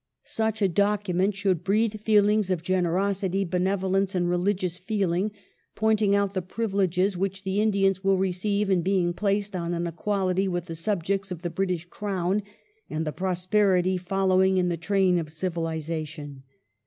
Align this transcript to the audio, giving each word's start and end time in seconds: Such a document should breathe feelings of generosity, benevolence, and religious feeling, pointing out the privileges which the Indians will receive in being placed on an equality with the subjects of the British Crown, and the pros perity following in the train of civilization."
Such 0.25 0.63
a 0.63 0.67
document 0.67 1.35
should 1.35 1.63
breathe 1.63 1.99
feelings 2.01 2.49
of 2.49 2.63
generosity, 2.63 3.45
benevolence, 3.45 4.15
and 4.15 4.27
religious 4.27 4.79
feeling, 4.79 5.31
pointing 5.75 6.15
out 6.15 6.33
the 6.33 6.41
privileges 6.41 7.15
which 7.15 7.43
the 7.43 7.61
Indians 7.61 8.03
will 8.03 8.17
receive 8.17 8.71
in 8.71 8.81
being 8.81 9.13
placed 9.13 9.55
on 9.55 9.75
an 9.75 9.85
equality 9.85 10.47
with 10.47 10.65
the 10.65 10.73
subjects 10.73 11.29
of 11.29 11.43
the 11.43 11.51
British 11.51 11.85
Crown, 11.91 12.41
and 12.89 13.05
the 13.05 13.13
pros 13.13 13.45
perity 13.45 13.95
following 13.95 14.57
in 14.57 14.69
the 14.69 14.75
train 14.75 15.19
of 15.19 15.31
civilization." 15.31 16.45